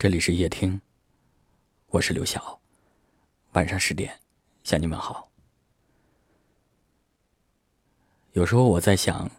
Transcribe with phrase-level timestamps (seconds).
[0.00, 0.80] 这里是夜听，
[1.88, 2.58] 我是刘晓。
[3.52, 4.10] 晚上十点，
[4.64, 5.30] 向你们好。
[8.32, 9.30] 有时候我在想，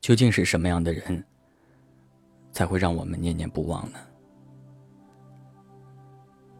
[0.00, 1.24] 究竟是什么样的人，
[2.52, 3.98] 才会让我们念念不忘呢？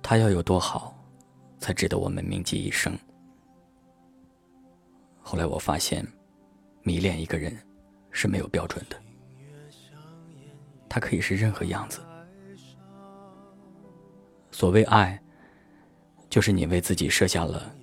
[0.02, 0.92] 他要有多好，
[1.60, 2.98] 才值得我们铭记一生？
[5.22, 6.04] 后来我发现，
[6.82, 7.56] 迷恋一个人
[8.10, 9.00] 是没有标准的，
[10.88, 12.00] 他可以是任何样子。
[14.54, 15.20] 所谓爱，
[16.30, 17.74] 就是你为自己设下了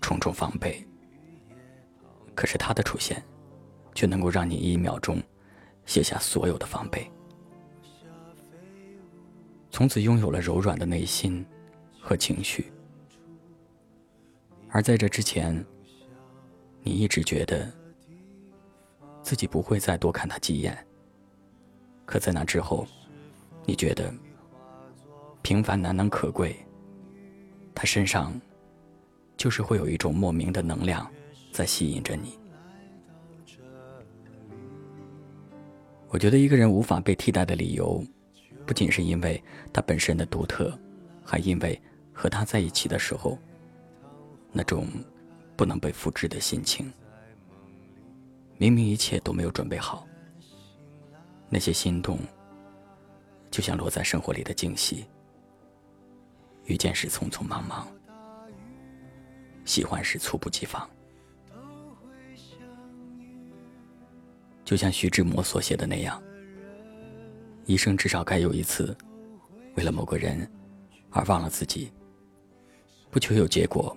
[0.00, 0.86] 重重防备，
[2.32, 3.20] 可是他的出现，
[3.92, 5.20] 却能够让你一秒钟
[5.84, 7.10] 卸下所有的防备，
[9.72, 11.44] 从此拥有了柔软的内心
[12.00, 12.72] 和情绪。
[14.70, 15.52] 而在这之前，
[16.84, 17.68] 你一直觉得
[19.24, 20.86] 自己不会再多看他几眼，
[22.06, 22.86] 可在那之后，
[23.66, 24.14] 你觉得。
[25.42, 26.56] 平凡难能可贵，
[27.74, 28.32] 他身上
[29.36, 31.10] 就是会有一种莫名的能量
[31.52, 32.38] 在吸引着你。
[36.08, 38.04] 我觉得一个人无法被替代的理由，
[38.64, 40.78] 不仅是因为他本身的独特，
[41.24, 41.80] 还因为
[42.12, 43.38] 和他在一起的时候，
[44.52, 44.86] 那种
[45.56, 46.92] 不能被复制的心情。
[48.58, 50.06] 明明一切都没有准备好，
[51.48, 52.18] 那些心动，
[53.50, 55.04] 就像落在生活里的惊喜。
[56.64, 57.86] 遇见时匆匆忙忙，
[59.64, 60.88] 喜欢时猝不及防。
[64.64, 66.22] 就像徐志摩所写的那样，
[67.66, 68.96] 一生至少该有一次，
[69.76, 70.50] 为了某个人
[71.10, 71.92] 而忘了自己。
[73.10, 73.94] 不求有结果，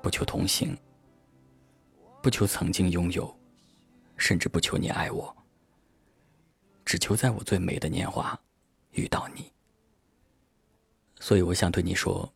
[0.00, 0.74] 不求同行，
[2.22, 3.38] 不求曾经拥有，
[4.16, 5.36] 甚至不求你爱我，
[6.86, 8.40] 只求在我最美的年华
[8.92, 9.52] 遇到你。
[11.20, 12.32] 所以我想对你说，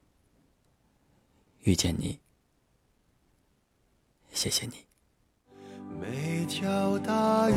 [1.62, 2.18] 遇见你，
[4.32, 4.72] 谢谢你。
[6.00, 7.54] 每条大鱼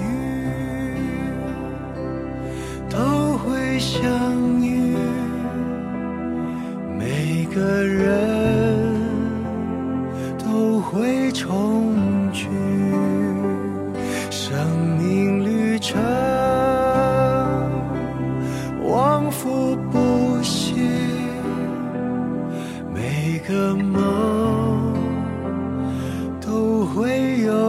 [2.90, 4.96] 都会相遇，
[6.98, 8.94] 每个人
[10.38, 12.48] 都会重聚，
[14.30, 16.00] 生命旅程
[27.06, 27.65] 会有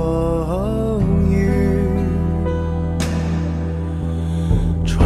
[0.00, 1.36] 风雨，
[4.86, 4.98] 穿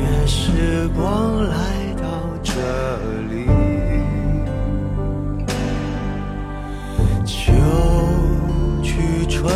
[0.00, 1.54] 越时光来
[2.00, 2.08] 到
[2.42, 2.52] 这
[3.28, 3.46] 里。
[7.26, 7.52] 秋
[8.82, 9.52] 去春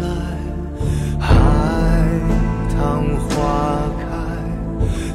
[0.00, 0.06] 来，
[1.18, 1.28] 海
[2.72, 4.04] 棠花开。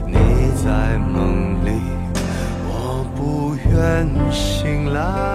[0.05, 0.13] 你
[0.61, 1.71] 在梦里，
[2.67, 5.34] 我不愿醒来。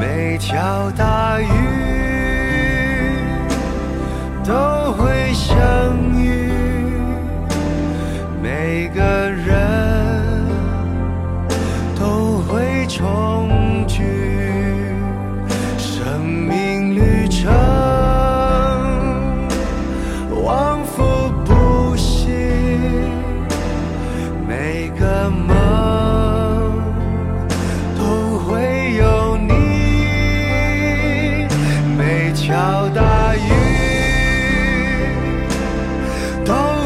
[0.00, 1.44] 每条大鱼
[4.42, 5.54] 都会相
[6.18, 6.50] 遇，
[8.42, 9.29] 每个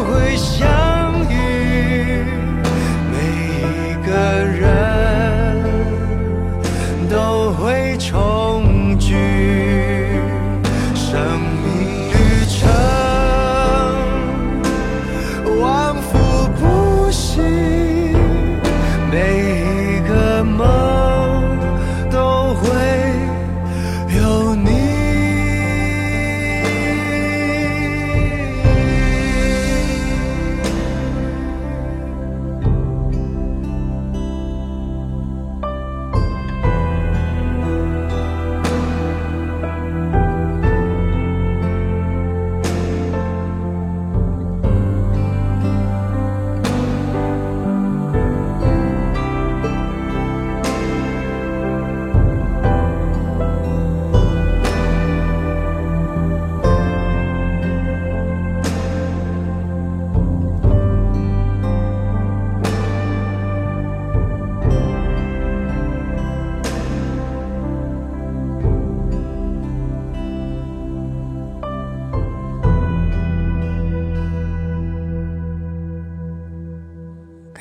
[0.07, 0.69] 会相
[1.31, 2.23] 遇，
[3.11, 3.17] 每
[3.49, 4.13] 一个
[4.45, 4.63] 人
[7.09, 9.15] 都会重聚，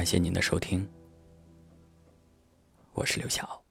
[0.04, 0.86] 感谢您的收听，
[2.92, 3.63] 我是刘晓。